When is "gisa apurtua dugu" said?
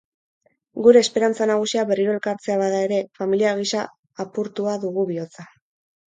3.59-5.05